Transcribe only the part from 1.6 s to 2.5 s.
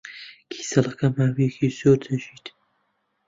زۆر دەژیت.